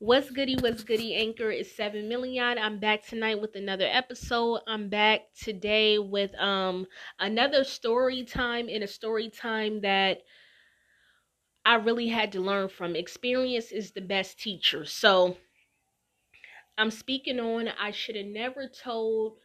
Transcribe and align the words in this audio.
What's 0.00 0.30
goody? 0.30 0.54
What's 0.54 0.84
goody? 0.84 1.16
Anchor 1.16 1.50
is 1.50 1.74
seven 1.74 2.08
million. 2.08 2.56
I'm 2.56 2.78
back 2.78 3.04
tonight 3.04 3.40
with 3.40 3.56
another 3.56 3.88
episode. 3.90 4.60
I'm 4.68 4.88
back 4.88 5.22
today 5.34 5.98
with 5.98 6.32
um 6.36 6.86
another 7.18 7.64
story 7.64 8.22
time 8.22 8.68
in 8.68 8.84
a 8.84 8.86
story 8.86 9.28
time 9.28 9.80
that 9.80 10.18
I 11.64 11.74
really 11.74 12.06
had 12.06 12.30
to 12.32 12.40
learn 12.40 12.68
from. 12.68 12.94
Experience 12.94 13.72
is 13.72 13.90
the 13.90 14.00
best 14.00 14.38
teacher. 14.38 14.84
So 14.84 15.36
I'm 16.78 16.92
speaking 16.92 17.40
on 17.40 17.66
I 17.66 17.90
should 17.90 18.14
have 18.14 18.26
never 18.26 18.68
told, 18.68 19.38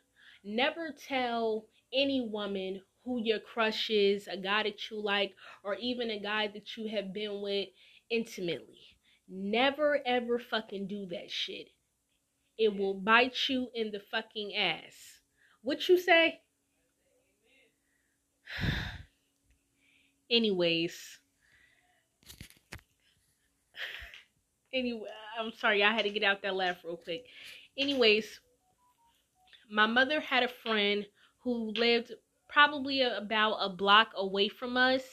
never 0.44 0.92
tell 0.92 1.66
any 1.92 2.30
woman 2.30 2.84
who 3.06 3.20
your 3.20 3.40
crush 3.40 3.90
is, 3.90 4.28
a 4.28 4.38
guy 4.38 4.62
that 4.62 4.92
you 4.92 5.02
like, 5.02 5.34
or 5.64 5.74
even 5.78 6.12
a 6.12 6.20
guy 6.20 6.48
that 6.50 6.78
you 6.78 6.90
have 6.90 7.12
been 7.12 7.42
with 7.42 7.70
intimately 8.12 8.93
Never 9.28 10.00
ever 10.06 10.40
fucking 10.40 10.88
do 10.88 11.06
that 11.08 11.32
shit. 11.32 11.70
It 12.58 12.76
will 12.76 12.94
bite 12.94 13.38
you 13.50 13.70
in 13.74 13.92
the 13.92 14.00
fucking 14.00 14.56
ass. 14.56 15.20
What 15.62 15.88
you 15.90 15.98
say? 15.98 16.42
Anyways. 20.30 21.20
Anyway, 24.74 25.08
I'm 25.40 25.52
sorry, 25.52 25.84
I 25.84 25.94
had 25.94 26.02
to 26.06 26.10
get 26.10 26.24
out 26.24 26.42
that 26.42 26.56
laugh 26.56 26.78
real 26.84 26.98
quick. 26.98 27.26
Anyways, 27.78 28.40
my 29.70 29.86
mother 29.86 30.20
had 30.20 30.42
a 30.42 30.48
friend 30.48 31.06
who 31.44 31.72
lived 31.78 32.12
probably 32.50 33.02
about 33.02 33.58
a 33.60 33.70
block 33.70 34.10
away 34.16 34.48
from 34.48 34.76
us, 34.78 35.04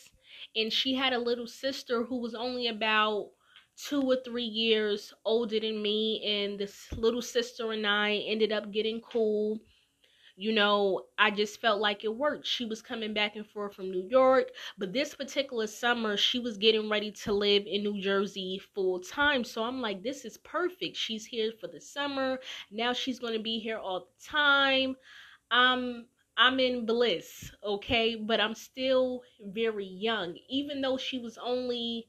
and 0.56 0.72
she 0.72 0.94
had 0.94 1.12
a 1.12 1.18
little 1.18 1.46
sister 1.46 2.04
who 2.04 2.20
was 2.20 2.34
only 2.34 2.68
about 2.68 3.30
two 3.88 4.02
or 4.02 4.16
three 4.24 4.44
years 4.44 5.12
older 5.24 5.60
than 5.60 5.80
me, 5.82 6.22
and 6.24 6.58
this 6.58 6.92
little 6.92 7.22
sister 7.22 7.72
and 7.72 7.86
I 7.86 8.16
ended 8.26 8.52
up 8.52 8.70
getting 8.72 9.00
cool. 9.00 9.60
You 10.36 10.52
know, 10.52 11.02
I 11.18 11.30
just 11.30 11.60
felt 11.60 11.80
like 11.80 12.02
it 12.02 12.16
worked. 12.16 12.46
She 12.46 12.64
was 12.64 12.80
coming 12.80 13.12
back 13.12 13.36
and 13.36 13.46
forth 13.46 13.74
from 13.74 13.90
New 13.90 14.06
York, 14.08 14.48
but 14.78 14.92
this 14.92 15.14
particular 15.14 15.66
summer, 15.66 16.16
she 16.16 16.38
was 16.38 16.56
getting 16.56 16.88
ready 16.88 17.12
to 17.24 17.32
live 17.32 17.64
in 17.66 17.82
New 17.82 18.00
Jersey 18.00 18.58
full 18.74 19.00
time. 19.00 19.44
So 19.44 19.62
I'm 19.62 19.82
like, 19.82 20.02
this 20.02 20.24
is 20.24 20.38
perfect. 20.38 20.96
She's 20.96 21.26
here 21.26 21.52
for 21.60 21.68
the 21.68 21.80
summer. 21.80 22.38
Now 22.70 22.94
she's 22.94 23.18
going 23.18 23.34
to 23.34 23.42
be 23.42 23.58
here 23.58 23.76
all 23.76 24.00
the 24.00 24.26
time. 24.26 24.96
Um, 25.50 26.06
I'm 26.38 26.58
in 26.58 26.86
bliss, 26.86 27.50
okay? 27.62 28.14
But 28.14 28.40
I'm 28.40 28.54
still 28.54 29.20
very 29.44 29.84
young. 29.84 30.36
Even 30.48 30.80
though 30.80 30.96
she 30.96 31.18
was 31.18 31.36
only 31.36 32.06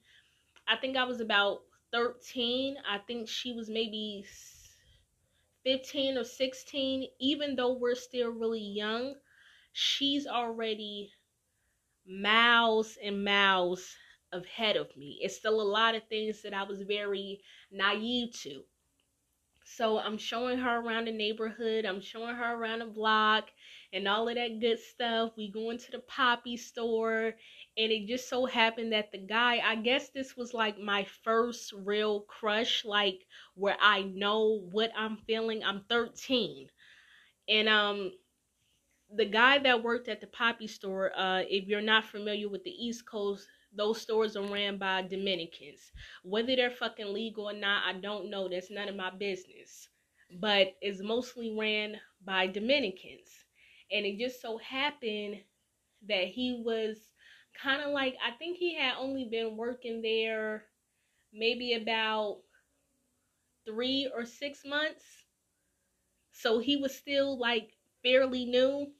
I 0.71 0.77
think 0.77 0.97
I 0.97 1.03
was 1.03 1.21
about 1.21 1.63
13. 1.91 2.77
I 2.89 2.99
think 2.99 3.29
she 3.29 3.53
was 3.53 3.69
maybe 3.69 4.25
15 5.65 6.17
or 6.17 6.23
16. 6.23 7.09
Even 7.19 7.55
though 7.55 7.73
we're 7.73 7.95
still 7.95 8.29
really 8.29 8.61
young, 8.61 9.15
she's 9.73 10.25
already 10.27 11.11
miles 12.07 12.97
and 13.03 13.23
miles 13.23 13.95
ahead 14.31 14.77
of 14.77 14.95
me. 14.97 15.19
It's 15.21 15.37
still 15.37 15.61
a 15.61 15.63
lot 15.63 15.95
of 15.95 16.07
things 16.07 16.41
that 16.43 16.53
I 16.53 16.63
was 16.63 16.81
very 16.83 17.41
naive 17.71 18.33
to. 18.43 18.63
So 19.77 19.99
I'm 19.99 20.17
showing 20.17 20.57
her 20.59 20.79
around 20.79 21.05
the 21.05 21.11
neighborhood. 21.11 21.85
I'm 21.85 22.01
showing 22.01 22.35
her 22.35 22.53
around 22.55 22.79
the 22.79 22.85
block 22.85 23.49
and 23.93 24.07
all 24.07 24.27
of 24.29 24.35
that 24.35 24.59
good 24.59 24.79
stuff. 24.79 25.31
We 25.37 25.51
going 25.51 25.77
to 25.79 25.91
the 25.91 26.03
papi 26.09 26.57
store 26.57 27.33
and 27.77 27.91
it 27.91 28.07
just 28.07 28.29
so 28.29 28.45
happened 28.45 28.91
that 28.93 29.11
the 29.11 29.17
guy 29.17 29.59
i 29.63 29.75
guess 29.75 30.09
this 30.09 30.35
was 30.35 30.53
like 30.53 30.77
my 30.79 31.05
first 31.23 31.73
real 31.73 32.21
crush 32.21 32.83
like 32.85 33.25
where 33.55 33.77
i 33.81 34.03
know 34.03 34.61
what 34.71 34.91
i'm 34.97 35.17
feeling 35.27 35.63
i'm 35.63 35.83
13 35.89 36.67
and 37.47 37.69
um 37.69 38.11
the 39.13 39.25
guy 39.25 39.59
that 39.59 39.83
worked 39.83 40.07
at 40.07 40.21
the 40.21 40.27
papi 40.27 40.69
store 40.69 41.11
uh 41.17 41.41
if 41.49 41.67
you're 41.67 41.81
not 41.81 42.05
familiar 42.05 42.49
with 42.49 42.63
the 42.63 42.71
east 42.71 43.05
coast 43.05 43.47
those 43.73 44.01
stores 44.01 44.35
are 44.35 44.47
ran 44.47 44.77
by 44.77 45.01
dominicans 45.01 45.91
whether 46.23 46.55
they're 46.55 46.71
fucking 46.71 47.13
legal 47.13 47.49
or 47.49 47.53
not 47.53 47.83
i 47.87 47.97
don't 47.99 48.29
know 48.29 48.47
that's 48.49 48.71
none 48.71 48.89
of 48.89 48.95
my 48.95 49.09
business 49.09 49.89
but 50.39 50.75
it's 50.81 51.01
mostly 51.01 51.55
ran 51.57 51.99
by 52.23 52.47
dominicans 52.47 53.45
and 53.91 54.05
it 54.05 54.17
just 54.17 54.41
so 54.41 54.57
happened 54.57 55.41
that 56.07 56.25
he 56.27 56.61
was 56.65 56.97
kind 57.61 57.81
of 57.81 57.91
like 57.91 58.15
I 58.25 58.31
think 58.31 58.57
he 58.57 58.75
had 58.75 58.95
only 58.97 59.25
been 59.25 59.57
working 59.57 60.01
there 60.01 60.65
maybe 61.33 61.73
about 61.73 62.41
three 63.65 64.07
or 64.13 64.23
six 64.25 64.63
months. 64.65 65.25
So 66.33 66.59
he 66.59 66.75
was 66.75 66.95
still 66.97 67.37
like 67.37 67.77
fairly 68.03 68.45
new. 68.45 68.93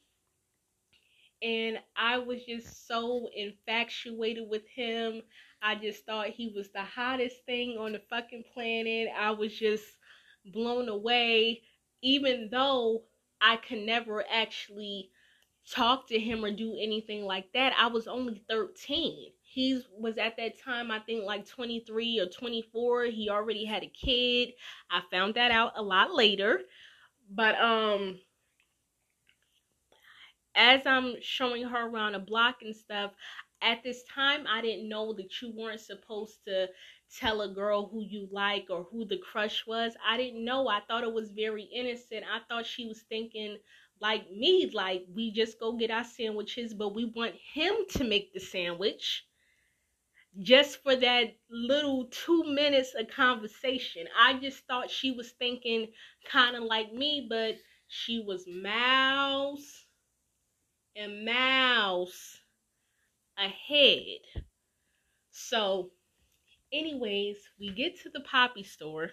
And 1.42 1.80
I 1.96 2.20
was 2.20 2.44
just 2.46 2.88
so 2.88 3.30
infatuated 3.36 4.48
with 4.48 4.68
him. 4.68 5.22
I 5.62 5.76
just 5.76 6.06
thought 6.06 6.28
he 6.28 6.50
was 6.56 6.70
the 6.72 6.84
hottest 6.84 7.46
thing 7.46 7.78
on 7.78 7.94
the 7.94 8.02
fucking 8.10 8.44
planet. 8.54 9.10
I 9.18 9.32
was 9.32 9.58
just 9.58 9.86
blown 10.46 10.88
away, 10.90 11.62
even 12.02 12.50
though 12.52 13.04
I 13.42 13.58
could 13.58 13.80
never 13.80 14.24
actually 14.30 15.10
talk 15.70 16.08
to 16.08 16.20
him 16.20 16.44
or 16.44 16.52
do 16.52 16.76
anything 16.80 17.24
like 17.26 17.52
that. 17.54 17.74
I 17.78 17.88
was 17.88 18.08
only 18.08 18.44
13. 18.50 19.32
He 19.42 19.82
was 19.98 20.18
at 20.18 20.38
that 20.38 20.60
time, 20.60 20.92
I 20.92 21.00
think, 21.00 21.24
like 21.26 21.46
23 21.48 22.20
or 22.20 22.28
24. 22.28 23.06
He 23.06 23.30
already 23.30 23.66
had 23.66 23.84
a 23.84 23.88
kid. 23.88 24.54
I 24.90 25.02
found 25.12 25.36
that 25.36 25.52
out 25.52 25.74
a 25.76 25.82
lot 25.84 26.14
later. 26.14 26.62
But, 27.30 27.56
um, 27.56 28.20
as 30.56 30.86
I'm 30.86 31.16
showing 31.22 31.64
her 31.64 31.88
around 31.88 32.14
the 32.14 32.20
block 32.20 32.62
and 32.62 32.76
stuff, 32.76 33.14
at 33.62 33.84
this 33.84 34.04
time, 34.04 34.46
I 34.48 34.62
didn't 34.62 34.90
know 34.90 35.14
that 35.14 35.42
you 35.42 35.52
weren't 35.56 35.80
supposed 35.82 36.44
to 36.46 36.70
tell 37.16 37.42
a 37.42 37.54
girl 37.54 37.88
who 37.88 38.02
you 38.04 38.28
like 38.32 38.68
or 38.70 38.84
who 38.84 39.06
the 39.06 39.18
crush 39.18 39.66
was. 39.68 39.96
I 40.06 40.18
didn't 40.18 40.44
know. 40.44 40.68
I 40.68 40.80
thought 40.82 41.04
it 41.04 41.14
was 41.14 41.32
very 41.32 41.64
innocent. 41.64 42.26
I 42.32 42.40
thought 42.48 42.66
she 42.66 42.88
was 42.88 43.02
thinking 43.04 43.58
like 44.00 44.30
me, 44.32 44.70
like 44.74 45.06
we 45.14 45.32
just 45.32 45.60
go 45.60 45.74
get 45.74 45.92
our 45.92 46.04
sandwiches, 46.04 46.74
but 46.74 46.96
we 46.96 47.06
want 47.06 47.36
him 47.36 47.74
to 47.92 48.04
make 48.04 48.34
the 48.34 48.40
sandwich 48.40 49.26
just 50.42 50.82
for 50.84 50.96
that 50.96 51.36
little 51.50 52.06
two 52.06 52.44
minutes 52.44 52.94
of 52.96 53.08
conversation. 53.10 54.08
I 54.18 54.34
just 54.40 54.66
thought 54.66 54.90
she 54.90 55.12
was 55.12 55.32
thinking 55.32 55.88
kind 56.26 56.56
of 56.56 56.64
like 56.64 56.94
me, 56.94 57.28
but 57.30 57.58
she 57.88 58.20
was 58.20 58.46
mouse 58.48 59.81
and 60.96 61.26
mouse 61.26 62.40
ahead. 63.38 64.20
So, 65.32 65.92
anyways, 66.74 67.38
we 67.60 67.72
get 67.72 68.00
to 68.02 68.10
the 68.10 68.22
papi 68.22 68.66
store 68.66 69.12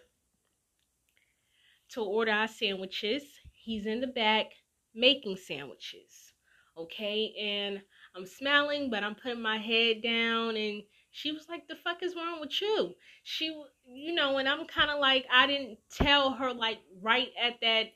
to 1.90 2.02
order 2.02 2.32
our 2.32 2.48
sandwiches. 2.48 3.22
He's 3.52 3.86
in 3.86 4.00
the 4.00 4.06
back 4.06 4.46
making 4.94 5.36
sandwiches. 5.36 6.32
Okay, 6.76 7.34
and 7.40 7.82
I'm 8.14 8.26
smiling, 8.26 8.90
but 8.90 9.02
I'm 9.02 9.14
putting 9.16 9.42
my 9.42 9.58
head 9.58 10.02
down 10.02 10.56
and 10.56 10.82
she 11.10 11.32
was 11.32 11.48
like, 11.48 11.66
The 11.66 11.74
fuck 11.76 12.02
is 12.02 12.14
wrong 12.14 12.40
with 12.40 12.60
you? 12.60 12.94
She, 13.24 13.46
you 13.86 14.14
know, 14.14 14.38
and 14.38 14.48
I'm 14.48 14.66
kind 14.66 14.90
of 14.90 15.00
like, 15.00 15.26
I 15.32 15.46
didn't 15.46 15.78
tell 15.90 16.32
her, 16.32 16.52
like, 16.54 16.78
right 17.02 17.28
at 17.40 17.54
that, 17.62 17.86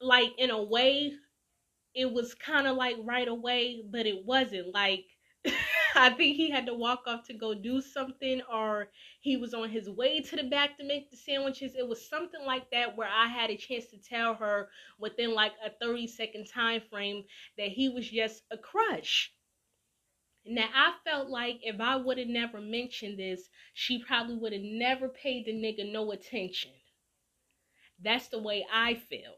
like, 0.00 0.32
in 0.38 0.50
a 0.50 0.62
way, 0.62 1.12
it 1.96 2.12
was 2.12 2.34
kind 2.34 2.66
of 2.68 2.76
like 2.76 2.96
right 3.02 3.28
away, 3.28 3.82
but 3.90 4.06
it 4.06 4.24
wasn't. 4.24 4.72
Like, 4.74 5.06
I 5.96 6.10
think 6.10 6.36
he 6.36 6.50
had 6.50 6.66
to 6.66 6.74
walk 6.74 7.04
off 7.06 7.24
to 7.28 7.34
go 7.34 7.54
do 7.54 7.80
something, 7.80 8.42
or 8.52 8.90
he 9.20 9.36
was 9.36 9.54
on 9.54 9.70
his 9.70 9.90
way 9.90 10.20
to 10.20 10.36
the 10.36 10.44
back 10.44 10.76
to 10.78 10.84
make 10.84 11.10
the 11.10 11.16
sandwiches. 11.16 11.74
It 11.76 11.88
was 11.88 12.08
something 12.08 12.44
like 12.46 12.70
that 12.72 12.96
where 12.96 13.08
I 13.08 13.26
had 13.28 13.50
a 13.50 13.56
chance 13.56 13.86
to 13.88 13.98
tell 13.98 14.34
her 14.36 14.70
within 15.00 15.32
like 15.34 15.54
a 15.64 15.70
30 15.70 16.06
second 16.06 16.46
time 16.46 16.82
frame 16.90 17.24
that 17.58 17.68
he 17.70 17.88
was 17.88 18.08
just 18.08 18.44
a 18.52 18.58
crush. 18.58 19.32
Now 20.46 20.70
I 20.72 20.96
felt 21.04 21.28
like 21.28 21.60
if 21.62 21.78
I 21.78 21.96
would 21.96 22.16
have 22.16 22.26
never 22.28 22.58
mentioned 22.58 23.18
this, 23.18 23.50
she 23.74 23.98
probably 24.02 24.36
would 24.36 24.54
have 24.54 24.62
never 24.62 25.10
paid 25.10 25.44
the 25.44 25.52
nigga 25.52 25.92
no 25.92 26.10
attention. 26.10 26.72
That's 27.98 28.28
the 28.28 28.38
way 28.38 28.66
I 28.72 28.94
feel. 28.94 29.35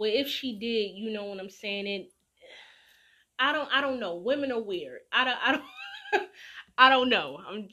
Well, 0.00 0.10
if 0.10 0.28
she 0.28 0.58
did, 0.58 0.96
you 0.98 1.12
know 1.12 1.24
what 1.26 1.38
I'm 1.38 1.50
saying? 1.50 1.86
It 1.86 2.12
I 3.38 3.52
don't 3.52 3.68
I 3.70 3.82
don't 3.82 4.00
know. 4.00 4.16
Women 4.16 4.50
are 4.50 4.62
weird. 4.62 5.00
I 5.12 5.24
don't 5.24 5.38
I 5.42 5.52
don't 5.52 6.28
I 6.78 6.88
don't 6.88 7.10
know. 7.10 7.38
I'm 7.46 7.68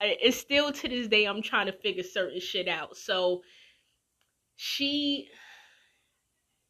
it's 0.00 0.36
still 0.36 0.72
to 0.72 0.88
this 0.88 1.06
day 1.06 1.24
I'm 1.24 1.40
trying 1.40 1.66
to 1.66 1.72
figure 1.72 2.02
certain 2.02 2.40
shit 2.40 2.66
out. 2.66 2.96
So 2.96 3.42
she 4.56 5.28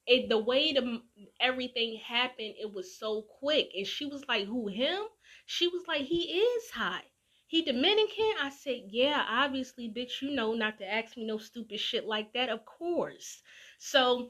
it 0.06 0.28
the 0.28 0.37
way 0.37 0.75
the 0.75 1.00
everything 1.40 1.99
happened, 2.05 2.56
it 2.60 2.75
was 2.75 2.99
so 2.99 3.22
quick. 3.40 3.70
And 3.75 3.87
she 3.87 4.05
was 4.05 4.28
like, 4.28 4.46
"Who 4.46 4.69
him?" 4.69 5.05
She 5.46 5.69
was 5.69 5.84
like, 5.88 6.02
"He 6.02 6.38
is 6.38 6.70
hot." 6.70 7.05
he 7.46 7.62
Dominican? 7.62 8.34
I 8.43 8.50
said, 8.50 8.82
yeah, 8.90 9.25
obviously, 9.26 9.88
bitch, 9.88 10.20
you 10.20 10.32
know 10.32 10.52
not 10.52 10.76
to 10.81 10.84
ask 10.84 11.16
me 11.16 11.25
no 11.25 11.38
stupid 11.38 11.81
shit 11.81 12.05
like 12.05 12.34
that, 12.34 12.50
of 12.50 12.66
course. 12.66 13.43
So 13.78 14.28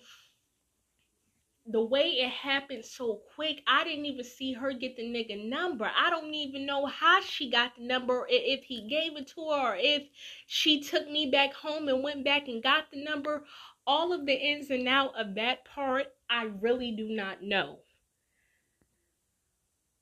the 1.70 1.84
way 1.84 2.06
it 2.06 2.30
happened 2.30 2.84
so 2.84 3.20
quick, 3.34 3.62
I 3.66 3.84
didn't 3.84 4.06
even 4.06 4.24
see 4.24 4.54
her 4.54 4.72
get 4.72 4.96
the 4.96 5.02
nigga 5.02 5.48
number. 5.48 5.90
I 5.94 6.08
don't 6.08 6.32
even 6.32 6.64
know 6.64 6.86
how 6.86 7.20
she 7.20 7.50
got 7.50 7.76
the 7.76 7.84
number, 7.84 8.26
if 8.28 8.64
he 8.64 8.88
gave 8.88 9.18
it 9.18 9.28
to 9.34 9.50
her, 9.50 9.72
or 9.72 9.76
if 9.78 10.04
she 10.46 10.82
took 10.82 11.10
me 11.10 11.30
back 11.30 11.52
home 11.52 11.88
and 11.88 12.02
went 12.02 12.24
back 12.24 12.48
and 12.48 12.62
got 12.62 12.90
the 12.90 13.04
number. 13.04 13.44
All 13.86 14.12
of 14.12 14.24
the 14.24 14.34
ins 14.34 14.70
and 14.70 14.88
out 14.88 15.12
of 15.18 15.34
that 15.34 15.64
part, 15.66 16.06
I 16.28 16.44
really 16.44 16.92
do 16.92 17.08
not 17.08 17.42
know. 17.42 17.80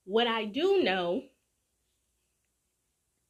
What 0.05 0.29
I 0.29 0.45
do 0.45 0.83
know 0.83 1.23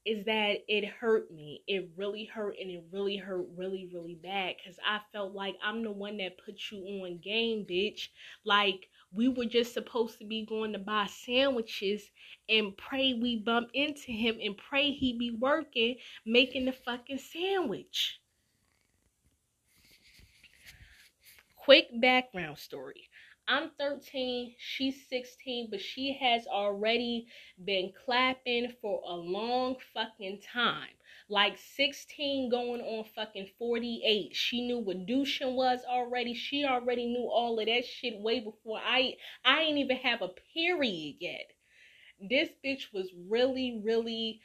is 0.06 0.24
that 0.26 0.58
it 0.68 0.86
hurt 0.86 1.30
me. 1.32 1.62
It 1.66 1.90
really 1.96 2.24
hurt 2.24 2.56
and 2.60 2.70
it 2.70 2.84
really 2.92 3.16
hurt 3.16 3.46
really, 3.56 3.90
really 3.92 4.14
bad 4.14 4.54
because 4.56 4.78
I 4.86 5.00
felt 5.12 5.34
like 5.34 5.56
I'm 5.62 5.82
the 5.82 5.90
one 5.90 6.18
that 6.18 6.38
put 6.44 6.70
you 6.70 6.78
on 7.04 7.18
game, 7.18 7.66
bitch. 7.68 8.08
Like 8.44 8.88
we 9.12 9.28
were 9.28 9.46
just 9.46 9.74
supposed 9.74 10.18
to 10.20 10.24
be 10.24 10.46
going 10.46 10.72
to 10.72 10.78
buy 10.78 11.06
sandwiches 11.06 12.10
and 12.48 12.76
pray 12.76 13.14
we 13.14 13.36
bump 13.36 13.70
into 13.74 14.12
him 14.12 14.38
and 14.42 14.56
pray 14.56 14.92
he 14.92 15.12
be 15.18 15.32
working 15.32 15.96
making 16.24 16.66
the 16.66 16.72
fucking 16.72 17.18
sandwich. 17.18 18.20
Quick 21.56 21.88
background 22.00 22.58
story. 22.58 23.08
I'm 23.48 23.70
13, 23.78 24.56
she's 24.58 25.06
16, 25.08 25.68
but 25.70 25.80
she 25.80 26.18
has 26.20 26.46
already 26.48 27.28
been 27.64 27.92
clapping 28.04 28.72
for 28.82 29.00
a 29.06 29.14
long 29.14 29.76
fucking 29.94 30.40
time. 30.52 30.88
Like 31.28 31.56
16 31.76 32.50
going 32.50 32.80
on 32.80 33.04
fucking 33.14 33.50
48. 33.58 34.34
She 34.34 34.66
knew 34.66 34.78
what 34.78 35.06
douching 35.06 35.54
was 35.54 35.80
already. 35.88 36.34
She 36.34 36.64
already 36.64 37.06
knew 37.06 37.28
all 37.28 37.58
of 37.58 37.66
that 37.66 37.84
shit 37.84 38.20
way 38.20 38.40
before 38.40 38.80
I 38.84 39.16
I 39.44 39.62
ain't 39.62 39.78
even 39.78 39.96
have 39.98 40.22
a 40.22 40.30
period 40.54 41.16
yet. 41.20 41.52
This 42.20 42.48
bitch 42.64 42.92
was 42.92 43.12
really, 43.28 43.80
really 43.84 44.40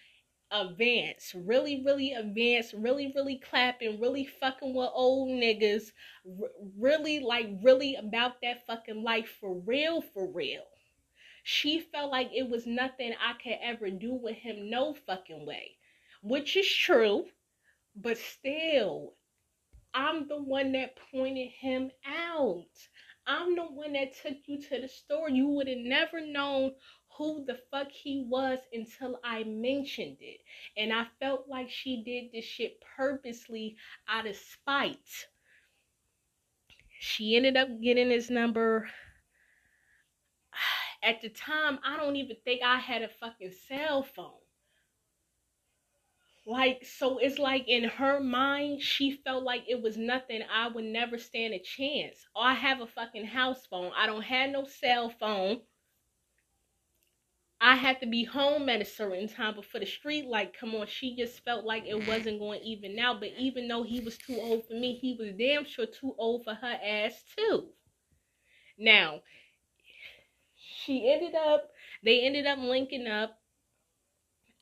advanced, 0.51 1.33
really, 1.33 1.81
really 1.83 2.13
advanced, 2.13 2.73
really, 2.73 3.11
really 3.15 3.37
clapping, 3.37 3.99
really 3.99 4.25
fucking 4.25 4.73
with 4.73 4.89
old 4.93 5.29
niggas, 5.29 5.91
r- 6.25 6.49
really, 6.77 7.19
like, 7.19 7.47
really 7.61 7.95
about 7.95 8.41
that 8.41 8.65
fucking 8.67 9.03
life 9.03 9.29
for 9.39 9.55
real, 9.55 10.01
for 10.01 10.27
real. 10.27 10.65
She 11.43 11.79
felt 11.79 12.11
like 12.11 12.31
it 12.33 12.49
was 12.49 12.65
nothing 12.67 13.13
I 13.19 13.33
could 13.33 13.57
ever 13.61 13.89
do 13.91 14.13
with 14.13 14.37
him, 14.37 14.69
no 14.69 14.93
fucking 14.93 15.45
way, 15.45 15.77
which 16.23 16.55
is 16.57 16.67
true, 16.71 17.27
but 17.95 18.17
still, 18.17 19.15
I'm 19.93 20.27
the 20.27 20.41
one 20.41 20.73
that 20.73 20.97
pointed 21.11 21.49
him 21.51 21.91
out. 22.05 22.67
I'm 23.27 23.55
the 23.55 23.65
one 23.65 23.93
that 23.93 24.13
took 24.13 24.37
you 24.47 24.61
to 24.61 24.81
the 24.81 24.87
store. 24.87 25.29
You 25.29 25.47
would 25.49 25.67
have 25.67 25.77
never 25.77 26.21
known 26.21 26.75
who 27.17 27.45
the 27.45 27.59
fuck 27.69 27.91
he 27.91 28.25
was 28.27 28.59
until 28.73 29.19
I 29.23 29.43
mentioned 29.43 30.17
it. 30.19 30.39
And 30.77 30.93
I 30.93 31.05
felt 31.19 31.47
like 31.47 31.69
she 31.69 32.03
did 32.03 32.31
this 32.31 32.45
shit 32.45 32.81
purposely 32.95 33.75
out 34.07 34.27
of 34.27 34.35
spite. 34.35 35.27
She 36.99 37.35
ended 37.35 37.57
up 37.57 37.67
getting 37.81 38.09
his 38.09 38.29
number. 38.29 38.89
At 41.03 41.21
the 41.21 41.29
time, 41.29 41.79
I 41.83 41.97
don't 41.97 42.15
even 42.15 42.37
think 42.45 42.61
I 42.63 42.77
had 42.77 43.01
a 43.01 43.09
fucking 43.09 43.53
cell 43.67 44.03
phone. 44.03 44.37
Like, 46.45 46.85
so 46.85 47.19
it's 47.19 47.37
like 47.37 47.67
in 47.67 47.83
her 47.83 48.19
mind, 48.19 48.81
she 48.81 49.11
felt 49.23 49.43
like 49.43 49.63
it 49.67 49.81
was 49.81 49.95
nothing. 49.97 50.41
I 50.51 50.69
would 50.69 50.85
never 50.85 51.17
stand 51.17 51.53
a 51.53 51.59
chance. 51.59 52.25
Oh, 52.35 52.41
I 52.41 52.53
have 52.53 52.81
a 52.81 52.87
fucking 52.87 53.25
house 53.25 53.65
phone. 53.67 53.91
I 53.95 54.07
don't 54.07 54.23
have 54.23 54.49
no 54.49 54.65
cell 54.65 55.09
phone. 55.19 55.61
I 57.63 57.75
had 57.75 57.99
to 57.99 58.07
be 58.07 58.23
home 58.23 58.69
at 58.69 58.81
a 58.81 58.85
certain 58.85 59.27
time, 59.27 59.53
but 59.55 59.65
for 59.65 59.79
the 59.79 59.85
street 59.85 60.25
like, 60.25 60.57
come 60.57 60.73
on, 60.73 60.87
she 60.87 61.15
just 61.15 61.43
felt 61.45 61.63
like 61.63 61.85
it 61.85 62.07
wasn't 62.07 62.39
going 62.39 62.59
even 62.61 62.95
now. 62.95 63.13
But 63.13 63.33
even 63.37 63.67
though 63.67 63.83
he 63.83 63.99
was 63.99 64.17
too 64.17 64.35
old 64.41 64.65
for 64.67 64.73
me, 64.73 64.95
he 64.95 65.15
was 65.19 65.35
damn 65.37 65.65
sure 65.65 65.85
too 65.85 66.15
old 66.17 66.43
for 66.43 66.55
her 66.55 66.79
ass 66.83 67.23
too. 67.37 67.67
Now, 68.79 69.21
she 70.55 71.11
ended 71.13 71.35
up, 71.35 71.69
they 72.03 72.21
ended 72.21 72.47
up 72.47 72.57
linking 72.57 73.05
up. 73.05 73.37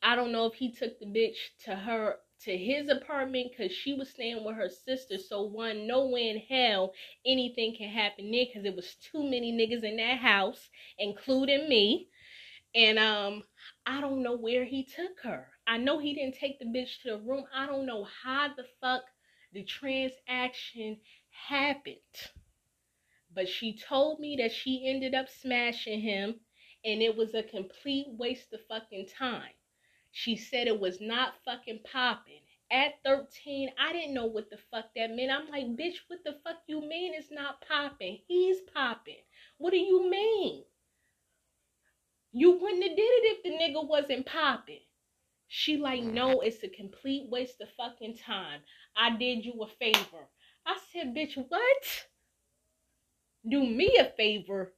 I 0.04 0.18
don't 0.18 0.34
know 0.34 0.46
if 0.48 0.56
he 0.56 0.74
took 0.74 1.00
the 1.00 1.06
bitch 1.06 1.38
to 1.66 1.76
her 1.76 2.18
to 2.44 2.58
his 2.58 2.90
apartment 2.90 3.52
because 3.52 3.72
she 3.72 3.94
was 3.94 4.10
staying 4.10 4.44
with 4.44 4.56
her 4.56 4.70
sister. 4.70 5.18
So 5.18 5.44
one, 5.44 5.88
no 5.88 6.08
way 6.08 6.30
in 6.30 6.38
hell 6.38 6.94
anything 7.26 7.76
can 7.78 7.90
happen 7.90 8.30
there 8.30 8.46
because 8.46 8.66
it 8.66 8.76
was 8.76 8.96
too 8.96 9.24
many 9.24 9.54
niggas 9.54 9.84
in 9.84 9.96
that 9.98 10.20
house, 10.20 10.70
including 10.98 11.70
me. 11.70 12.10
And 12.76 13.00
um, 13.00 13.44
I 13.86 14.00
don't 14.02 14.22
know 14.22 14.38
where 14.38 14.66
he 14.66 14.84
took 14.84 15.20
her. 15.24 15.48
I 15.68 15.78
know 15.78 16.00
he 16.00 16.14
didn't 16.14 16.36
take 16.36 16.60
the 16.60 16.66
bitch 16.66 17.02
to 17.02 17.12
the 17.12 17.18
room. 17.18 17.46
I 17.54 17.66
don't 17.66 17.86
know 17.86 18.06
how 18.24 18.50
the 18.56 18.66
fuck 18.82 19.04
the 19.54 19.64
transaction 19.64 20.98
happened. 21.32 21.98
But 23.34 23.50
she 23.50 23.78
told 23.78 24.20
me 24.20 24.36
that 24.38 24.52
she 24.52 24.88
ended 24.88 25.16
up 25.16 25.30
smashing 25.30 26.02
him 26.02 26.40
and 26.86 27.02
it 27.02 27.16
was 27.16 27.34
a 27.34 27.44
complete 27.44 28.08
waste 28.10 28.54
of 28.54 28.66
fucking 28.68 29.08
time. 29.18 29.54
She 30.12 30.36
said 30.36 30.68
it 30.68 30.80
was 30.80 31.02
not 31.02 31.36
fucking 31.46 31.82
popping. 31.92 32.42
At 32.72 33.02
13, 33.04 33.72
I 33.80 33.94
didn't 33.94 34.14
know 34.14 34.26
what 34.28 34.50
the 34.50 34.58
fuck 34.72 34.94
that 34.96 35.12
meant. 35.12 35.32
I'm 35.32 35.50
like, 35.50 35.66
bitch, 35.76 35.98
what 36.08 36.24
the 36.24 36.40
fuck 36.44 36.58
you 36.68 36.82
mean 36.82 37.14
it's 37.16 37.32
not 37.32 37.62
popping? 37.62 38.20
He's 38.28 38.62
popping. 38.74 39.24
What 39.58 39.72
do 39.72 39.78
you 39.78 40.10
mean? 40.10 40.66
You 42.32 42.52
wouldn't 42.52 42.84
have 42.84 42.96
did 42.96 43.02
it 43.02 43.38
if 43.38 43.44
the 43.44 43.50
nigga 43.52 43.88
wasn't 43.88 44.26
popping. 44.26 44.82
She 45.48 45.78
like, 45.78 46.04
no, 46.04 46.42
it's 46.42 46.64
a 46.64 46.70
complete 46.70 47.30
waste 47.30 47.60
of 47.62 47.70
fucking 47.76 48.18
time. 48.18 48.62
I 48.96 49.16
did 49.18 49.44
you 49.46 49.54
a 49.64 49.68
favor. 49.68 50.30
I 50.66 50.78
said, 50.94 51.16
bitch, 51.16 51.36
what? 51.36 52.06
Do 53.50 53.66
me 53.66 53.98
a 53.98 54.06
favor. 54.06 54.74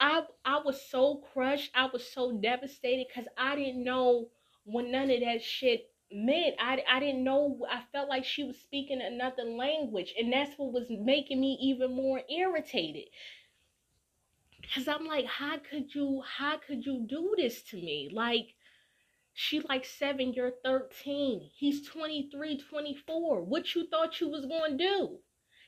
I 0.00 0.22
I 0.44 0.60
was 0.64 0.82
so 0.90 1.22
crushed. 1.32 1.70
I 1.74 1.86
was 1.86 2.06
so 2.06 2.32
devastated 2.32 3.06
because 3.08 3.28
I 3.38 3.56
didn't 3.56 3.84
know 3.84 4.28
what 4.64 4.86
none 4.86 5.10
of 5.10 5.20
that 5.20 5.42
shit 5.42 5.88
meant. 6.12 6.56
I, 6.60 6.82
I 6.90 7.00
didn't 7.00 7.24
know. 7.24 7.58
I 7.70 7.82
felt 7.92 8.08
like 8.08 8.24
she 8.24 8.44
was 8.44 8.58
speaking 8.58 9.00
another 9.00 9.44
language. 9.44 10.12
And 10.18 10.32
that's 10.32 10.52
what 10.58 10.72
was 10.72 10.88
making 10.90 11.40
me 11.40 11.58
even 11.62 11.94
more 11.94 12.20
irritated. 12.28 13.04
Cause 14.72 14.88
I'm 14.88 15.06
like, 15.06 15.26
how 15.26 15.58
could 15.58 15.94
you, 15.94 16.22
how 16.38 16.58
could 16.58 16.86
you 16.86 17.06
do 17.08 17.34
this 17.36 17.62
to 17.64 17.76
me? 17.76 18.08
Like, 18.12 18.54
she 19.34 19.60
like 19.60 19.84
seven, 19.84 20.32
you're 20.32 20.52
13. 20.64 21.50
He's 21.56 21.86
23, 21.88 22.58
24. 22.58 23.42
What 23.42 23.74
you 23.74 23.86
thought 23.88 24.20
you 24.20 24.28
was 24.28 24.46
gonna 24.46 24.78
do? 24.78 25.18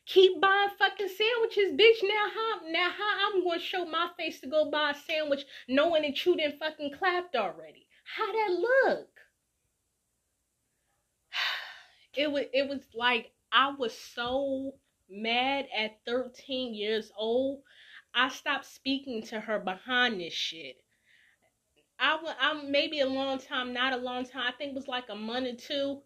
Keep 0.07 0.41
buying 0.41 0.71
fucking 0.79 1.09
sandwiches, 1.09 1.73
bitch. 1.73 2.01
Now 2.05 2.31
how 2.33 2.61
now 2.71 2.91
how 2.91 3.35
I'm 3.35 3.45
gonna 3.45 3.59
show 3.59 3.85
my 3.85 4.09
face 4.17 4.41
to 4.41 4.47
go 4.47 4.71
buy 4.71 4.93
a 4.93 4.95
sandwich 4.95 5.45
knowing 5.69 6.03
that 6.03 6.25
you 6.25 6.37
didn't 6.37 6.61
fucking 6.61 6.93
clapped 6.97 7.35
already? 7.35 7.89
How 8.05 8.33
that 8.33 8.53
look? 8.53 9.09
It 12.17 12.31
was 12.31 12.45
it 12.55 12.69
was 12.69 12.81
like 12.95 13.33
I 13.53 13.73
was 13.73 13.93
so 13.93 14.77
mad 15.11 15.67
at 15.77 15.99
13 16.07 16.73
years 16.73 17.11
old 17.17 17.63
I 18.19 18.31
stopped 18.31 18.65
speaking 18.65 19.21
to 19.25 19.39
her 19.39 19.59
behind 19.59 20.19
this 20.21 20.33
shit. 20.33 20.77
I 21.99 22.19
I'm 22.41 22.73
maybe 22.73 23.01
a 23.01 23.07
long 23.07 23.39
time, 23.39 23.75
not 23.75 23.93
a 23.93 23.99
long 23.99 24.25
time. 24.25 24.45
I 24.49 24.53
think 24.53 24.71
it 24.71 24.75
was 24.75 24.89
like 24.89 25.11
a 25.11 25.15
month 25.15 25.47
or 25.47 25.57
two. 25.57 26.03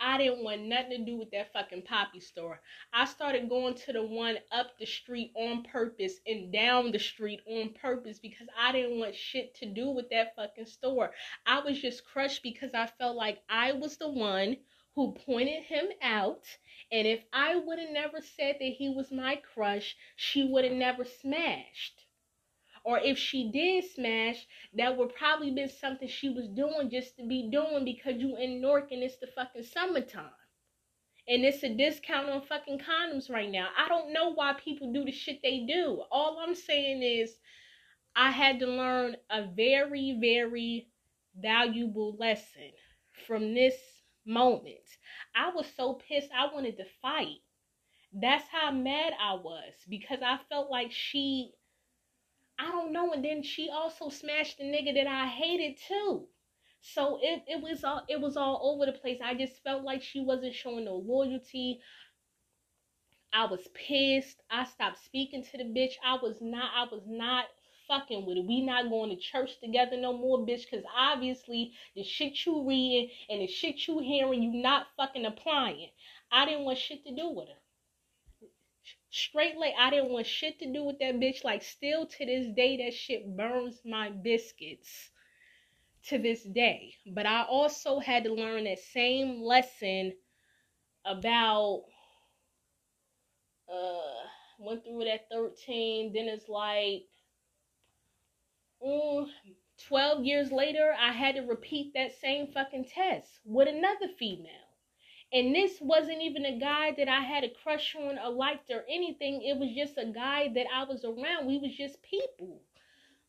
I 0.00 0.16
didn't 0.16 0.42
want 0.42 0.62
nothing 0.62 0.90
to 0.90 1.04
do 1.04 1.18
with 1.18 1.30
that 1.32 1.52
fucking 1.52 1.82
papi 1.82 2.22
store. 2.22 2.60
I 2.92 3.04
started 3.04 3.50
going 3.50 3.74
to 3.74 3.92
the 3.92 4.02
one 4.02 4.38
up 4.50 4.78
the 4.78 4.86
street 4.86 5.32
on 5.36 5.62
purpose 5.64 6.20
and 6.26 6.50
down 6.50 6.90
the 6.90 6.98
street 6.98 7.40
on 7.46 7.74
purpose 7.80 8.18
because 8.18 8.48
I 8.58 8.72
didn't 8.72 8.98
want 8.98 9.14
shit 9.14 9.54
to 9.56 9.66
do 9.66 9.90
with 9.90 10.08
that 10.08 10.34
fucking 10.36 10.66
store. 10.66 11.10
I 11.46 11.60
was 11.60 11.80
just 11.80 12.04
crushed 12.06 12.42
because 12.42 12.72
I 12.74 12.86
felt 12.98 13.14
like 13.16 13.40
I 13.48 13.72
was 13.72 13.98
the 13.98 14.08
one 14.08 14.56
who 14.94 15.12
pointed 15.26 15.64
him 15.64 15.86
out. 16.02 16.44
And 16.92 17.06
if 17.06 17.24
I 17.32 17.56
would 17.56 17.78
have 17.78 17.90
never 17.90 18.20
said 18.20 18.56
that 18.60 18.74
he 18.78 18.88
was 18.88 19.10
my 19.10 19.40
crush, 19.54 19.96
she 20.16 20.44
would 20.44 20.64
have 20.64 20.74
never 20.74 21.04
smashed. 21.04 22.04
Or 22.84 22.98
if 22.98 23.18
she 23.18 23.50
did 23.50 23.84
smash, 23.84 24.46
that 24.74 24.96
would 24.96 25.14
probably 25.14 25.50
been 25.50 25.70
something 25.70 26.06
she 26.06 26.28
was 26.28 26.48
doing 26.48 26.90
just 26.90 27.16
to 27.16 27.26
be 27.26 27.48
doing 27.50 27.84
because 27.84 28.20
you 28.20 28.36
in 28.36 28.60
Newark 28.60 28.92
and 28.92 29.02
it's 29.02 29.16
the 29.16 29.26
fucking 29.28 29.64
summertime. 29.64 30.30
And 31.26 31.44
it's 31.44 31.62
a 31.62 31.74
discount 31.74 32.28
on 32.28 32.42
fucking 32.42 32.80
condoms 32.80 33.30
right 33.30 33.50
now. 33.50 33.68
I 33.78 33.88
don't 33.88 34.12
know 34.12 34.34
why 34.34 34.52
people 34.52 34.92
do 34.92 35.04
the 35.04 35.10
shit 35.10 35.40
they 35.42 35.60
do. 35.60 36.02
All 36.10 36.38
I'm 36.38 36.54
saying 36.54 37.02
is 37.02 37.34
I 38.14 38.30
had 38.30 38.60
to 38.60 38.66
learn 38.66 39.16
a 39.30 39.46
very, 39.46 40.18
very 40.20 40.88
valuable 41.40 42.14
lesson 42.18 42.70
from 43.26 43.54
this 43.54 43.74
moment. 44.26 44.88
I 45.34 45.50
was 45.54 45.66
so 45.76 45.94
pissed, 45.94 46.30
I 46.36 46.52
wanted 46.52 46.76
to 46.78 46.84
fight. 47.02 47.38
That's 48.12 48.48
how 48.48 48.70
mad 48.70 49.12
I 49.20 49.34
was 49.34 49.72
because 49.88 50.20
I 50.24 50.38
felt 50.48 50.70
like 50.70 50.92
she, 50.92 51.52
I 52.58 52.70
don't 52.70 52.92
know, 52.92 53.12
and 53.12 53.24
then 53.24 53.42
she 53.42 53.70
also 53.70 54.08
smashed 54.08 54.58
the 54.58 54.64
nigga 54.64 54.94
that 54.94 55.06
I 55.06 55.26
hated 55.26 55.78
too. 55.88 56.28
So 56.80 57.18
it, 57.22 57.42
it 57.48 57.62
was 57.62 57.82
all 57.82 58.02
it 58.08 58.20
was 58.20 58.36
all 58.36 58.60
over 58.62 58.86
the 58.86 58.98
place. 58.98 59.18
I 59.24 59.34
just 59.34 59.62
felt 59.62 59.84
like 59.84 60.02
she 60.02 60.20
wasn't 60.20 60.54
showing 60.54 60.84
no 60.84 60.96
loyalty. 60.96 61.80
I 63.32 63.46
was 63.46 63.66
pissed. 63.74 64.42
I 64.50 64.64
stopped 64.64 65.04
speaking 65.04 65.42
to 65.44 65.58
the 65.58 65.64
bitch. 65.64 65.94
I 66.04 66.18
was 66.22 66.38
not 66.40 66.70
I 66.76 66.84
was 66.94 67.02
not 67.06 67.46
fucking 67.88 68.26
with 68.26 68.38
it. 68.38 68.46
We 68.46 68.64
not 68.64 68.90
going 68.90 69.10
to 69.10 69.16
church 69.16 69.60
together 69.60 69.96
no 69.96 70.16
more, 70.16 70.38
bitch, 70.38 70.70
because 70.70 70.84
obviously 70.96 71.72
the 71.94 72.02
shit 72.02 72.44
you 72.46 72.66
reading 72.66 73.10
and 73.28 73.40
the 73.40 73.46
shit 73.46 73.86
you 73.86 73.98
hearing, 74.00 74.42
you 74.42 74.52
not 74.62 74.86
fucking 74.96 75.24
applying. 75.24 75.90
I 76.30 76.46
didn't 76.46 76.64
want 76.64 76.78
shit 76.78 77.04
to 77.06 77.14
do 77.14 77.30
with 77.30 77.48
her. 77.48 77.54
Straight 79.10 79.56
like 79.56 79.74
I 79.78 79.90
didn't 79.90 80.10
want 80.10 80.26
shit 80.26 80.58
to 80.58 80.72
do 80.72 80.84
with 80.84 80.98
that 80.98 81.20
bitch. 81.20 81.44
Like 81.44 81.62
still 81.62 82.06
to 82.06 82.26
this 82.26 82.48
day, 82.54 82.78
that 82.78 82.94
shit 82.94 83.36
burns 83.36 83.80
my 83.84 84.10
biscuits 84.10 85.10
to 86.08 86.18
this 86.18 86.42
day. 86.42 86.94
But 87.06 87.26
I 87.26 87.44
also 87.44 88.00
had 88.00 88.24
to 88.24 88.32
learn 88.32 88.64
that 88.64 88.78
same 88.78 89.40
lesson 89.42 90.12
about 91.04 91.84
uh 93.70 94.26
went 94.58 94.82
through 94.84 95.02
it 95.02 95.08
at 95.08 95.28
13 95.30 96.12
then 96.14 96.26
it's 96.28 96.48
like 96.48 97.04
mm, 98.84 99.28
12 99.88 100.24
years 100.24 100.52
later 100.52 100.94
i 100.98 101.12
had 101.12 101.34
to 101.36 101.42
repeat 101.42 101.92
that 101.94 102.12
same 102.12 102.46
fucking 102.48 102.84
test 102.84 103.40
with 103.44 103.68
another 103.68 104.08
female. 104.18 104.50
And 105.32 105.54
this 105.54 105.80
wasn't 105.80 106.22
even 106.22 106.44
a 106.44 106.58
guy 106.58 106.92
that 106.96 107.08
i 107.08 107.20
had 107.20 107.44
a 107.44 107.50
crush 107.62 107.94
on 107.96 108.18
or 108.18 108.30
liked 108.30 108.70
or 108.70 108.84
anything. 108.88 109.42
It 109.42 109.58
was 109.58 109.70
just 109.74 109.98
a 109.98 110.06
guy 110.06 110.48
that 110.54 110.66
i 110.74 110.84
was 110.84 111.04
around. 111.04 111.46
We 111.46 111.58
was 111.58 111.76
just 111.76 112.02
people. 112.02 112.62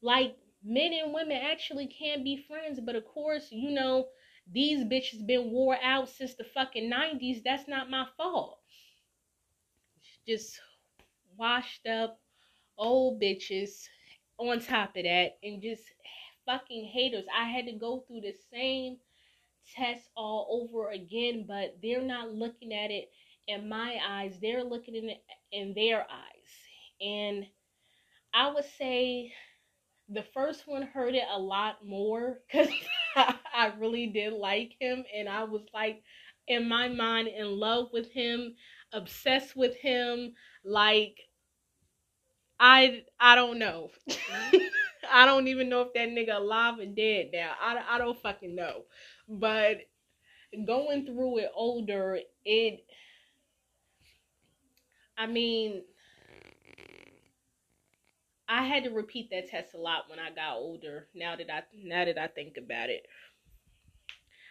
Like 0.02 0.38
men 0.64 0.94
and 0.94 1.14
women 1.14 1.38
actually 1.38 1.88
can 1.88 2.24
be 2.24 2.36
friends 2.38 2.80
but 2.80 2.96
of 2.96 3.06
course 3.06 3.52
you 3.52 3.72
know 3.72 4.08
these 4.52 4.84
bitches 4.84 5.26
been 5.26 5.52
wore 5.52 5.78
out 5.84 6.10
since 6.10 6.36
the 6.36 6.44
fucking 6.44 6.90
90s 6.92 7.44
that's 7.44 7.68
not 7.68 7.90
my 7.90 8.06
fault. 8.18 8.60
Just 10.28 10.60
washed 11.38 11.86
up 11.88 12.20
old 12.78 13.22
bitches 13.22 13.88
on 14.38 14.60
top 14.60 14.96
of 14.98 15.04
that 15.04 15.38
and 15.44 15.62
just 15.62 15.84
fucking 16.46 16.86
haters. 16.86 17.26
I 17.36 17.46
had 17.50 17.66
to 17.66 17.74
go 17.74 18.04
through 18.08 18.22
the 18.22 18.36
same 18.52 18.98
test 19.76 20.10
all 20.16 20.48
over 20.50 20.92
again, 20.92 21.46
but 21.48 21.78
they're 21.82 22.02
not 22.02 22.32
looking 22.32 22.74
at 22.74 22.92
it 22.92 23.10
in 23.48 23.70
my 23.70 23.98
eyes. 24.08 24.38
They're 24.42 24.64
looking 24.64 24.96
in 24.96 25.12
in 25.52 25.74
their 25.74 26.02
eyes. 26.02 26.52
And 27.02 27.46
I 28.34 28.52
would 28.52 28.66
say 28.78 29.34
the 30.10 30.24
first 30.34 30.68
one 30.68 30.84
hurt 30.84 31.16
it 31.16 31.24
a 31.32 31.40
lot 31.40 31.86
more 31.86 32.40
because 32.52 32.70
I 33.16 33.74
really 33.80 34.08
did 34.08 34.34
like 34.34 34.74
him 34.80 35.04
and 35.16 35.28
I 35.30 35.44
was 35.46 35.64
like 35.74 36.04
in 36.48 36.68
my 36.68 36.88
mind 36.88 37.28
in 37.28 37.60
love 37.60 37.90
with 37.92 38.12
him, 38.12 38.56
obsessed 38.94 39.56
with 39.56 39.76
him, 39.78 40.34
like 40.64 41.18
I 42.60 43.04
I 43.20 43.36
don't 43.36 43.60
know. 43.60 43.92
I 45.12 45.26
don't 45.26 45.48
even 45.48 45.70
know 45.70 45.82
if 45.82 45.94
that 45.94 46.10
nigga 46.10 46.38
alive 46.38 46.80
or 46.80 46.86
dead 46.86 47.30
now. 47.34 47.54
I, 47.62 47.82
I 47.90 47.98
don't 47.98 48.20
fucking 48.20 48.56
know. 48.56 48.84
But 49.30 49.82
going 50.66 51.06
through 51.06 51.40
it 51.40 51.52
older, 51.56 52.20
it 52.46 52.86
I 55.18 55.28
mean 55.28 55.84
I 58.48 58.64
had 58.68 58.84
to 58.86 58.90
repeat 58.92 59.30
that 59.32 59.50
test 59.50 59.74
a 59.74 59.78
lot 59.78 60.10
when 60.10 60.20
I 60.20 60.32
got 60.32 60.58
older. 60.58 61.08
Now 61.14 61.36
that 61.36 61.52
I 61.52 61.64
now 61.76 62.06
that 62.06 62.18
I 62.18 62.28
think 62.28 62.58
about 62.58 62.90
it. 62.90 63.06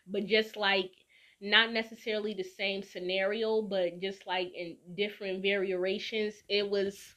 But 0.07 0.27
just 0.27 0.57
like 0.57 0.93
not 1.41 1.73
necessarily 1.73 2.35
the 2.35 2.43
same 2.45 2.83
scenario, 2.83 3.61
but 3.63 4.01
just 4.01 4.27
like 4.27 4.53
in 4.55 4.79
different 4.95 5.43
variations, 5.43 6.35
it 6.49 6.69
was 6.69 7.17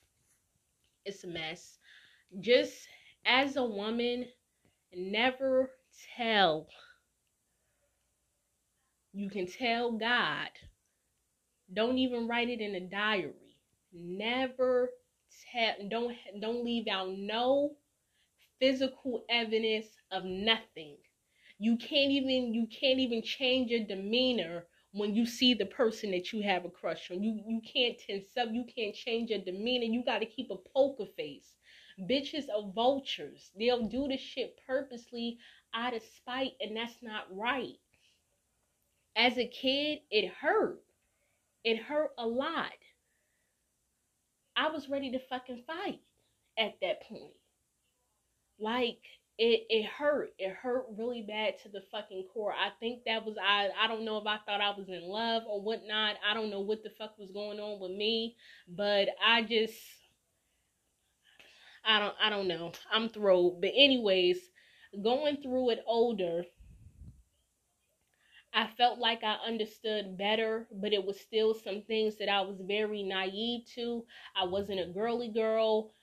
it's 1.07 1.23
a 1.23 1.27
mess. 1.27 1.77
Just 2.39 2.87
as 3.25 3.55
a 3.55 3.63
woman, 3.63 4.25
never 4.93 5.71
tell. 6.15 6.67
You 9.13 9.29
can 9.29 9.47
tell 9.47 9.93
God. 9.93 10.49
Don't 11.73 11.97
even 11.97 12.27
write 12.27 12.49
it 12.49 12.61
in 12.61 12.75
a 12.75 12.81
diary. 12.81 13.57
Never 13.93 14.89
tell 15.51 15.73
don't 15.89 16.15
don't 16.39 16.63
leave 16.63 16.87
out 16.87 17.09
no 17.17 17.75
physical 18.59 19.25
evidence 19.29 19.87
of 20.11 20.23
nothing. 20.23 20.97
You 21.57 21.77
can't 21.77 22.11
even 22.11 22.53
you 22.53 22.67
can't 22.67 22.99
even 22.99 23.23
change 23.23 23.71
your 23.71 23.85
demeanor 23.85 24.65
when 24.97 25.15
you 25.15 25.25
see 25.25 25.53
the 25.53 25.65
person 25.65 26.11
that 26.11 26.33
you 26.33 26.41
have 26.43 26.65
a 26.65 26.69
crush 26.69 27.11
on. 27.11 27.23
You 27.23 27.41
you 27.47 27.61
can't 27.61 27.97
tense 27.99 28.37
up, 28.37 28.49
you 28.51 28.65
can't 28.65 28.95
change 28.95 29.29
your 29.29 29.39
demeanor. 29.39 29.85
You 29.85 30.03
got 30.03 30.19
to 30.19 30.25
keep 30.25 30.51
a 30.51 30.57
poker 30.73 31.05
face. 31.15 31.55
Bitches 32.09 32.45
are 32.55 32.71
vultures. 32.73 33.51
They'll 33.57 33.87
do 33.87 34.07
the 34.07 34.17
shit 34.17 34.59
purposely 34.67 35.37
out 35.73 35.95
of 35.95 36.03
spite, 36.15 36.53
and 36.61 36.75
that's 36.75 36.97
not 37.01 37.25
right. 37.31 37.79
As 39.15 39.37
a 39.37 39.47
kid, 39.47 39.99
it 40.11 40.31
hurt. 40.31 40.83
It 41.63 41.79
hurt 41.79 42.11
a 42.17 42.27
lot. 42.27 42.71
I 44.55 44.69
was 44.69 44.89
ready 44.89 45.11
to 45.11 45.19
fucking 45.19 45.63
fight 45.67 46.01
at 46.57 46.75
that 46.81 47.03
point. 47.03 47.33
Like 48.59 49.01
it 49.37 49.65
it 49.69 49.85
hurt. 49.85 50.33
It 50.39 50.51
hurt 50.55 50.85
really 50.97 51.21
bad 51.21 51.59
to 51.63 51.69
the 51.69 51.81
fucking 51.91 52.25
core. 52.33 52.53
I 52.53 52.69
think 52.79 53.03
that 53.05 53.25
was 53.25 53.35
I 53.41 53.69
I 53.79 53.87
don't 53.87 54.05
know 54.05 54.17
if 54.17 54.25
I 54.25 54.37
thought 54.45 54.61
I 54.61 54.71
was 54.77 54.89
in 54.89 55.03
love 55.03 55.43
or 55.47 55.61
whatnot. 55.61 56.15
I 56.27 56.33
don't 56.33 56.49
know 56.49 56.61
what 56.61 56.83
the 56.83 56.89
fuck 56.97 57.17
was 57.19 57.31
going 57.31 57.59
on 57.59 57.79
with 57.79 57.91
me, 57.91 58.35
but 58.67 59.09
I 59.23 59.43
just 59.43 59.75
I 61.85 61.99
don't 61.99 62.15
I 62.21 62.29
don't 62.29 62.47
know. 62.47 62.71
I'm 62.91 63.09
thrilled. 63.09 63.61
But 63.61 63.71
anyways, 63.75 64.37
going 65.03 65.37
through 65.41 65.71
it 65.71 65.83
older, 65.87 66.43
I 68.53 68.67
felt 68.77 68.97
like 68.99 69.23
I 69.23 69.35
understood 69.45 70.17
better, 70.17 70.67
but 70.71 70.93
it 70.93 71.05
was 71.05 71.19
still 71.19 71.53
some 71.53 71.83
things 71.83 72.17
that 72.17 72.29
I 72.29 72.41
was 72.41 72.59
very 72.61 73.03
naive 73.03 73.65
to. 73.75 74.05
I 74.35 74.45
wasn't 74.45 74.79
a 74.79 74.87
girly 74.91 75.29
girl. 75.29 75.93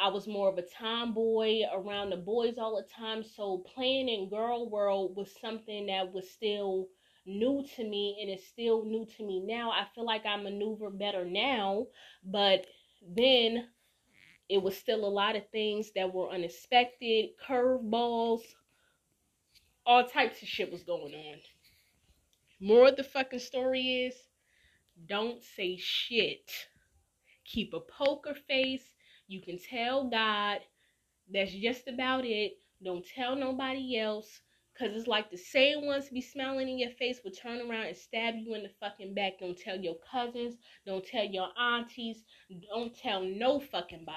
I 0.00 0.08
was 0.08 0.26
more 0.26 0.48
of 0.48 0.56
a 0.56 0.62
tomboy 0.62 1.62
around 1.74 2.10
the 2.10 2.16
boys 2.16 2.56
all 2.56 2.76
the 2.76 2.88
time. 2.88 3.22
So 3.22 3.58
playing 3.58 4.08
in 4.08 4.30
girl 4.30 4.70
world 4.70 5.14
was 5.14 5.30
something 5.40 5.86
that 5.86 6.10
was 6.12 6.30
still 6.30 6.88
new 7.26 7.62
to 7.76 7.84
me 7.84 8.18
and 8.20 8.30
it's 8.30 8.46
still 8.46 8.84
new 8.84 9.06
to 9.16 9.26
me 9.26 9.40
now. 9.44 9.70
I 9.70 9.86
feel 9.94 10.06
like 10.06 10.24
I 10.24 10.36
maneuver 10.36 10.88
better 10.88 11.26
now, 11.26 11.86
but 12.24 12.66
then 13.14 13.68
it 14.48 14.62
was 14.62 14.74
still 14.76 15.04
a 15.04 15.06
lot 15.06 15.36
of 15.36 15.48
things 15.50 15.92
that 15.94 16.12
were 16.14 16.30
unexpected, 16.30 17.30
curveballs, 17.46 18.40
all 19.84 20.06
types 20.06 20.40
of 20.40 20.48
shit 20.48 20.72
was 20.72 20.82
going 20.82 21.14
on. 21.14 21.38
More 22.58 22.88
of 22.88 22.96
the 22.96 23.04
fucking 23.04 23.38
story 23.38 24.06
is 24.06 24.14
don't 25.06 25.42
say 25.42 25.76
shit. 25.76 26.50
Keep 27.44 27.74
a 27.74 27.80
poker 27.80 28.34
face 28.48 28.84
you 29.30 29.40
can 29.40 29.58
tell 29.58 30.10
God. 30.10 30.58
That's 31.32 31.52
just 31.52 31.86
about 31.86 32.24
it. 32.24 32.54
Don't 32.84 33.06
tell 33.06 33.36
nobody 33.36 33.98
else. 33.98 34.40
Cause 34.78 34.90
it's 34.94 35.06
like 35.06 35.30
the 35.30 35.36
same 35.36 35.84
ones 35.86 36.08
be 36.08 36.22
smiling 36.22 36.68
in 36.68 36.78
your 36.78 36.90
face 36.92 37.20
will 37.22 37.32
turn 37.32 37.60
around 37.60 37.86
and 37.86 37.96
stab 37.96 38.34
you 38.36 38.54
in 38.54 38.62
the 38.62 38.70
fucking 38.80 39.14
back. 39.14 39.34
Don't 39.38 39.58
tell 39.58 39.76
your 39.76 39.96
cousins. 40.10 40.56
Don't 40.86 41.04
tell 41.06 41.24
your 41.24 41.48
aunties. 41.58 42.24
Don't 42.72 42.96
tell 42.96 43.22
no 43.22 43.60
fucking 43.60 44.04
body. 44.06 44.16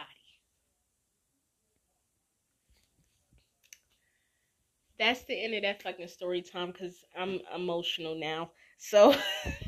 That's 4.98 5.24
the 5.24 5.44
end 5.44 5.54
of 5.56 5.64
that 5.64 5.84
fucking 5.84 6.08
story 6.08 6.42
time 6.42 6.72
because 6.72 7.04
I'm 7.18 7.42
emotional 7.54 8.16
now. 8.16 8.52
So 8.78 9.14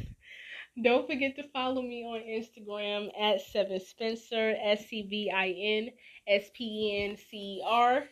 Don't 0.82 1.08
forget 1.08 1.38
to 1.38 1.44
follow 1.50 1.82
me 1.82 2.04
on 2.04 2.20
Instagram 2.22 3.10
at 3.20 3.40
Sevin 3.42 3.80
Spencer, 3.82 4.56
S 4.62 4.88
C 4.88 5.04
V 5.04 5.32
I 5.32 5.50
N 5.50 5.90
S 6.28 6.50
P 6.54 6.64
E 6.66 7.06
N 7.10 7.16
C 7.16 7.38
E 7.38 7.64
R. 7.66 8.04